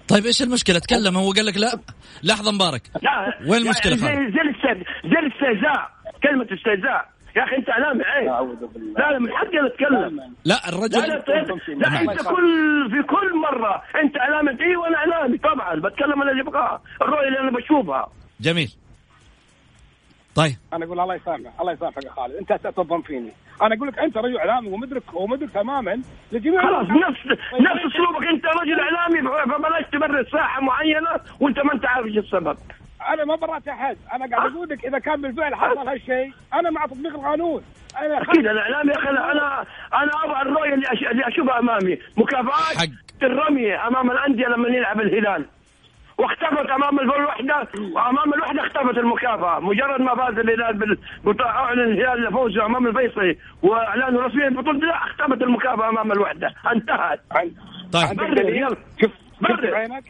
[0.07, 1.17] طيب إيش المشكلة؟ تكلم.
[1.17, 1.79] هو قال لك لا؟
[2.23, 2.81] لحظة مبارك.
[3.03, 3.39] لا.
[3.49, 5.95] وين المشكلة يعني زي زي زي الاستهزاء.
[6.23, 7.14] كلمة استهزاء.
[7.35, 8.27] يا أخي أنت اعلامي عيب
[8.97, 10.33] لا لا من حقي أنا أتكلم.
[10.45, 11.23] لا الرجل لا, لا,
[11.77, 15.75] لا أنت كل في كل مرة أنت اعلامي اي وأنا إعلامي طبعا.
[15.75, 18.07] بتكلم أنا اللي ابغاه الرؤيه اللي أنا بشوفها
[18.39, 18.71] جميل.
[20.35, 20.55] طيب.
[20.73, 22.35] أنا أقول الله يسامحك الله يسامحك يا خالد.
[22.35, 23.31] أنت تظلم فيني.
[23.61, 27.19] أنا أقول لك أنت رجل إعلامي ومدرك ومدرك تماما لجميع خلاص نفس
[27.61, 28.27] نفس أسلوبك.
[28.33, 29.21] أنت رجل إعلامي
[29.51, 32.57] فبلاش تبرر ساحة معينة وأنت ما أنت عارف إيش السبب.
[33.13, 33.97] أنا ما برأت أحد.
[34.13, 37.63] أنا قاعد أقول لك إذا كان بالفعل حصل هالشيء أنا مع تطبيق القانون
[38.01, 41.03] أنا أكيد الاعلام يا أخي أنا أنا أبغى الرؤيه اللي, أش...
[41.11, 41.97] اللي اشوفها أمامي.
[42.17, 43.23] مكافآت حق.
[43.23, 45.45] الرمي أمام الأندية لما يلعب الهلال.
[46.17, 49.59] واختفت أمام الوحدة وأمام الوحدة اختفت المكافأة.
[49.59, 50.97] مجرد ما فاز الهلال
[51.41, 56.53] أعلن الهلال فوزه أمام الفيصلي واعلانه رسميا البطوله اختفت المكافأة أمام الوحدة.
[56.71, 57.19] انتهت.
[57.35, 57.53] طيب.
[57.93, 59.71] برر شوف برر.
[59.71, 60.03] بعينك.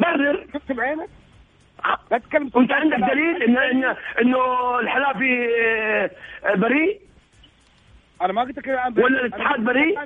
[0.00, 0.46] برر.
[0.54, 1.08] شفت بعينك.
[2.10, 2.50] لا تتكلم.
[2.54, 4.38] وانت عندك دليل ان ان إنه
[4.80, 5.46] الحلافي
[6.44, 7.00] آه، بريء
[8.22, 8.66] أنا ما قلت لك
[8.98, 9.98] ولا الاتحاد بريء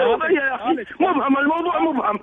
[0.00, 0.84] هو بريء يا أخي.
[1.00, 2.18] مبهم الموضوع مبهم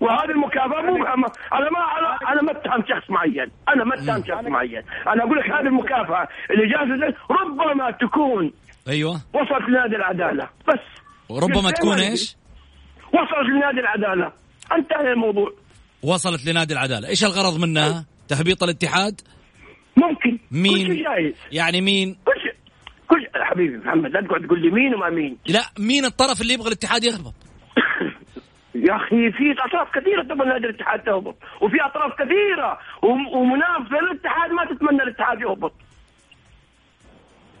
[0.00, 3.50] وهذه المكافأة مبهمه أنا ما أنا أنا ما أتهم شخص معين.
[3.68, 4.82] أنا ما أتهم شخص معين.
[5.06, 8.52] أنا أقول لك هذه المكافأة اللي جالسة ربما تكون
[8.88, 9.14] أيوه.
[9.34, 10.48] وصلت لنادي العدالة.
[10.68, 10.80] بس.
[11.28, 12.36] وربما تكون إيش؟
[13.12, 14.32] وصلت لنادي العدالة.
[14.72, 15.52] انتهى الموضوع.
[16.02, 17.08] وصلت لنادي العدالة.
[17.08, 19.20] إيش الغرض منها؟ تهبيط الاتحاد؟
[19.96, 20.38] ممكن.
[20.50, 21.34] مين؟ كل شيء جايز.
[21.52, 22.54] يعني مين؟ كل شيء.
[23.08, 25.36] كل حبيبي محمد لا تقعد تقول لي مين وما مين.
[25.46, 27.34] لا مين الطرف اللي يبغى الاتحاد يهبط؟
[28.86, 32.78] يا أخي في أطراف كثيرة تبغى نادي الاتحاد تهبط وفي أطراف كثيرة
[33.34, 35.72] ومنافسة للاتحاد ما تتمنى الاتحاد يهبط.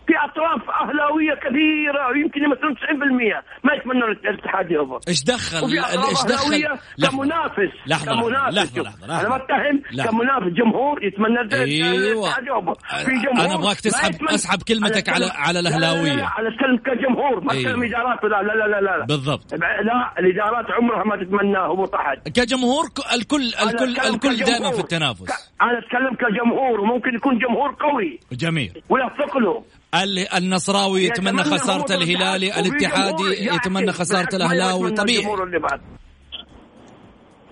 [0.06, 5.08] في اطراف أهلاوية كثيرة ويمكن يمثلون 90% ما يتمنون الاتحاد يهبط.
[5.08, 5.64] إيش دخل؟
[6.08, 8.52] إيش دخل؟ كمنافس لحظة كمنافس.
[8.52, 9.20] لحظة لحظة لحظة.
[9.20, 11.94] أنا ما أتهم كمنافس جمهور يتمنى أيوة.
[11.96, 12.78] الاتحاد يهبط.
[12.82, 16.12] في جمهور أنا أبغاك تسحب أسحب كلمتك على على الأهلاوية.
[16.12, 17.96] لا لا أتكلم كجمهور ما أتكلم أيوة.
[17.96, 19.54] إدارات لا لا لا لا بالضبط.
[19.54, 22.16] لا الإدارات عمرها ما تتمنى هبوط أحد.
[22.28, 22.84] كجمهور
[23.14, 25.52] الكل الكل الكل دائما في التنافس.
[25.62, 28.20] أنا أتكلم كجمهور وممكن يكون جمهور قوي.
[28.32, 28.82] جميل.
[28.88, 35.26] وله ثقله النصراوي يتمنى خسارة الهلالي الاتحادي يتمنى خسارة الأهلاوي طبيعي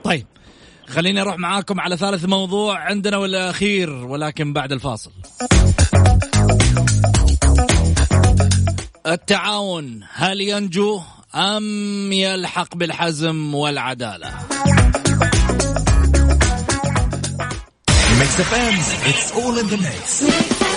[0.05, 0.27] طيب
[0.89, 5.13] خليني أروح معاكم على ثالث موضوع عندنا والأخير ولكن بعد الفاصل.
[9.07, 11.01] التعاون هل ينجو
[11.35, 14.31] أم يلحق بالحزم والعدالة؟
[18.21, 18.77] Mix FM,
[19.11, 20.70] it's all in the mix.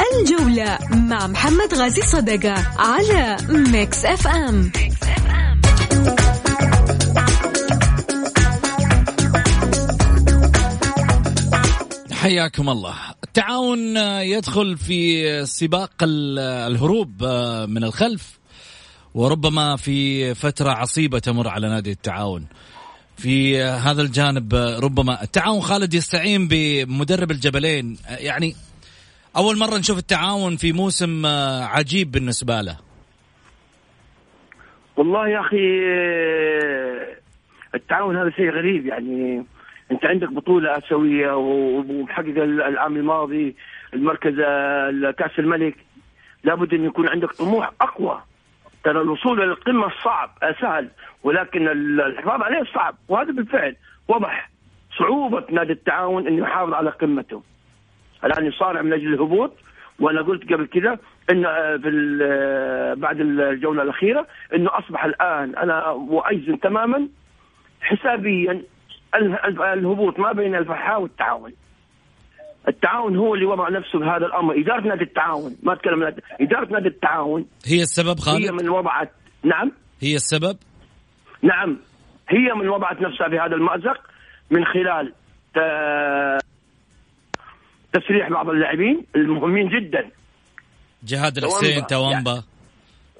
[0.00, 4.72] الجولة مع محمد غازي صدقة على Mix FM
[12.12, 12.94] حياكم الله.
[13.24, 17.24] التعاون يدخل في سباق الهروب
[17.68, 18.38] من الخلف
[19.14, 22.46] وربما في فترة عصيبة تمر على نادي التعاون.
[23.16, 27.96] في هذا الجانب ربما التعاون خالد يستعين بمدرب الجبلين.
[28.08, 28.56] يعني
[29.36, 31.26] أول مرة نشوف التعاون في موسم
[31.62, 32.76] عجيب بالنسبة له.
[34.96, 35.80] والله يا أخي
[37.74, 38.86] التعاون هذا شيء غريب.
[38.86, 39.44] يعني
[39.90, 43.56] أنت عندك بطولة آسيوية ومحقق العام الماضي
[43.94, 44.34] المركز
[45.18, 45.76] كاس الملك.
[46.44, 48.22] لابد أن يكون عندك طموح أقوى.
[48.84, 50.30] ترى الوصول إلى القمة صعب
[50.60, 50.88] سهل
[51.22, 53.76] ولكن الحفاظ عليه صعب وهذا بالفعل
[54.08, 54.50] وضح
[54.98, 57.42] صعوبة نادي التعاون انه يحافظ على قمته.
[58.24, 59.52] الآن يصارع من أجل الهبوط.
[60.00, 60.98] وأنا قلت قبل كذا
[61.30, 67.08] انه في بعد الجولة الأخيرة إنه أصبح الآن أنا مؤيزن تماما
[67.80, 68.62] حسابيا
[69.72, 71.52] الهبوط ما بين الفحاء والتعاون.
[72.68, 74.60] التعاون هو اللي وضع نفسه بهذا الأمر.
[74.60, 79.10] إدارة نادي التعاون ما أتكلم نادي إدارة نادي التعاون هي السبب خالد؟ هي من وضعت
[79.44, 80.56] نعم؟ هي السبب؟
[81.42, 81.78] نعم
[82.28, 84.00] هي من وضعت نفسها بهذا المأزق
[84.50, 85.12] من خلال
[87.94, 90.10] تسريح بعض اللاعبين المهمين جدا.
[91.04, 92.42] جهاد الحسين توامبا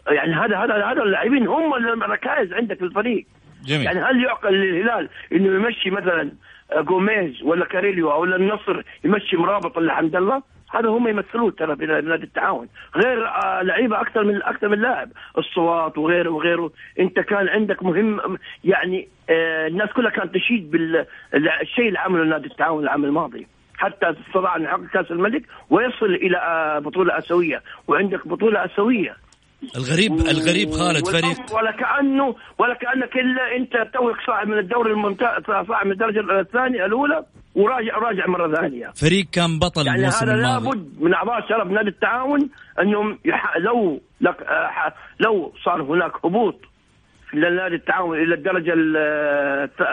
[0.07, 3.27] يعني, يعني هذا هذا هذا اللاعبين هم الركائز عندك في الفريق.
[3.65, 3.85] جميل.
[3.85, 6.33] يعني هل يعقل للهلال إنه يمشي مثلا
[6.77, 10.43] جوميز ولا كاريليو أو النصر يمشي مرابط ولا حمد الله؟
[10.75, 12.69] هذا هم يمثلون ترى في نادي التعاون.
[12.97, 15.11] غير آه لعيبة أكثر من أكثر من لاعب.
[15.39, 16.71] الصوات وغيره وغيره.
[17.01, 22.83] أنت كان عندك مهم يعني آه الناس كلها كانت تشيد بالشيء اللي عمله نادي التعاون
[22.83, 23.47] العام الماضي.
[23.85, 27.63] حتى استطاع أن يحقق كأس الملك ويصل إلى آه بطولة آسيوية.
[27.89, 29.17] وعندك بطولة آسيوية.
[29.77, 35.43] الغريب الغريب خالد فريق ولا كانه ولا كانك إلا أنت توك صاعد من الدوري الممتاز
[35.47, 37.25] صاعد من الدرجة الثانية الأولى
[37.55, 38.87] وراجع راجع مرة ثانية.
[38.95, 43.57] فريق كان بطل يعني الموسم هذا لابد من أعضاء شرف نادي التعاون أنهم يح...
[43.57, 44.37] لو لك...
[45.21, 46.61] لو صار هناك هبوط
[47.35, 48.73] لنادي التعاون إلى الدرجة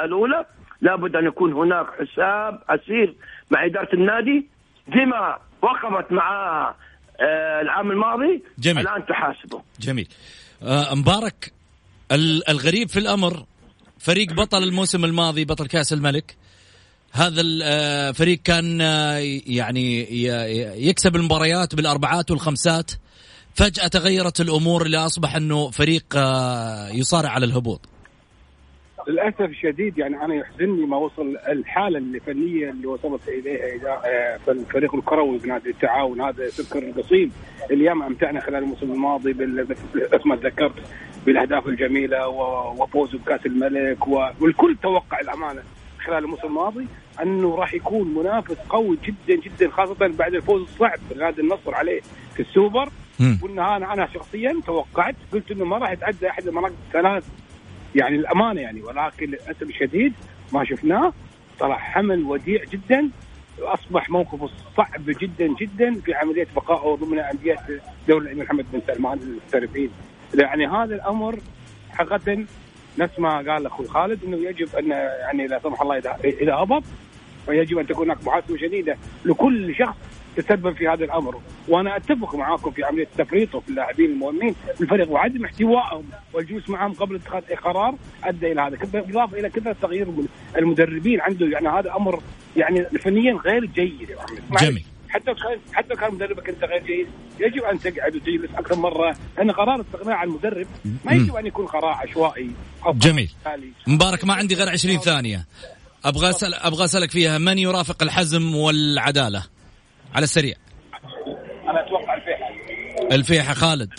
[0.06, 0.46] الأولى
[0.82, 3.16] لابد أن يكون هناك حساب أسير
[3.52, 4.48] مع إدارة النادي
[4.88, 6.76] بما وقفت معها
[7.22, 8.44] آه العام الماضي.
[8.60, 8.88] جميل.
[8.88, 9.62] الآن تحاسبه.
[9.80, 10.08] جميل.
[10.64, 11.54] آه مبارك
[12.50, 13.46] الغريب في الأمر
[14.00, 16.36] فريق بطل الموسم الماضي بطل كأس الملك.
[17.14, 19.18] هذا الفريق كان آه،
[19.48, 20.08] يعني
[20.88, 22.92] يكسب المباريات بالأربعات والخمسات.
[23.56, 27.82] فجأة تغيرت الأمور اللي أصبح أنه فريق آه، يصارع على الهبوط.
[29.08, 35.38] للأسف الشديد يعني أنا يحزنني ما وصل الحالة الفنية اللي وصلت إليها آه، الفريق الكروي
[35.38, 36.22] بنادي التعاون.
[36.22, 37.32] هذا سكر القصيم
[37.72, 40.74] اللي ياما أمتعنا خلال الموسم الماضي مثل ما تذكرت
[41.26, 45.62] بالأهداف الجميلة وفوزه بكأس الملك والكل توقع الأمانة
[46.06, 46.88] خلال الموسم الماضي
[47.24, 52.02] أنه راح يكون منافس قوي جدا جدا خاصة بعد الفوز الصعب بنادي النصر عليه
[52.36, 52.90] في السوبر.
[53.42, 57.24] قلنا أنا أنا شخصيا توقعت قلت إنه ما راح يتعدى أحد المراكز الثلاث
[57.96, 60.14] يعني الأمانة يعني ولكن للأسف الشديد
[60.54, 61.14] ما شفناه.
[61.60, 63.10] طلع حمل وديع جدا
[63.60, 67.58] اصبح موقفه صعب جدا جدا في عملية بقائه ضمن أندية
[68.08, 69.90] دوري الامير محمد بن سلمان المحترفين
[70.34, 71.40] يعني هذا الأمر
[71.90, 72.46] حقيقه
[72.98, 76.84] نفس ما قال أخوي خالد إنه يجب أن يعني لا سمح الله اذا إذا هبط
[77.46, 79.96] فيجب أن تكون هناك محاسبه شديدة لكل شخص
[80.38, 81.42] تسبب في هذا الأمر.
[81.68, 84.56] وأنا أتفق معاكم في عملية تفريطه في اللاعبين المهمين.
[84.76, 86.04] في الفريق وعدم احتوائهم
[86.34, 88.78] والجلوس معهم قبل اتخاذ اي قرار أدى إلى هذا.
[88.94, 90.08] بالاضافه إلى كذا تغيير
[90.58, 91.22] المدربين.
[91.22, 92.22] عنده يعني هذا أمر
[92.58, 94.18] يعني فنيا غير جيد يا
[94.62, 94.84] جميل.
[95.10, 97.08] حتى كان حتى كان مدربك أنت غير جيد
[97.40, 100.68] يجب أن تقعد وتجلس أكثر مرة لأن قرار الاستغناء عن المدرب
[101.06, 102.52] ما يجب أن يكون قرار عشوائي.
[102.94, 103.32] جميل.
[103.88, 105.46] مبارك ما عندي غير 20 ثانية.
[106.06, 109.44] أبغى اسال أبغى أسألك فيها من يرافق الحزم والعدالة؟
[110.16, 110.56] على السريع.
[111.70, 112.52] أنا أتوقع الفيحة
[113.12, 113.90] الفيحة خالد.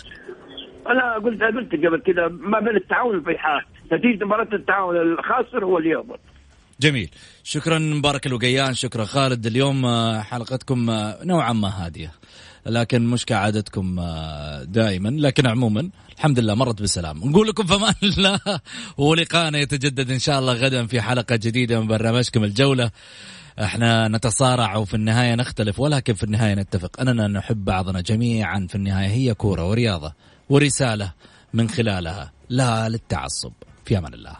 [0.87, 3.61] أنا قلت قلت قبل كذا ما بين التعاون والفيحاء
[3.93, 6.19] نتيجة مباراة التعاون الخاسر هو اللي يهبط
[6.79, 7.09] جميل.
[7.43, 8.73] شكرا مبارك الوقيان.
[8.73, 9.45] شكرا خالد.
[9.45, 12.11] اليوم آه، حلقتكم آه، نوعا ما هادية.
[12.65, 15.09] لكن مش كعادتكم آه، دائما.
[15.09, 17.17] لكن عموما الحمد لله مرت بسلام.
[17.17, 18.39] نقول لكم فمان الله.
[18.97, 22.91] ولقاءنا يتجدد إن شاء الله غدا في حلقة جديدة من برنامجكم الجولة.
[23.61, 27.01] إحنا نتصارع وفي النهاية نختلف ولكن في النهاية نتفق.
[27.01, 30.13] أننا نحب بعضنا جميعا في النهاية هي كورة ورياضة
[30.49, 31.11] ورسالة
[31.53, 32.31] من خلالها.
[32.49, 33.51] لا للتعصب.
[33.85, 34.37] في أمان الله.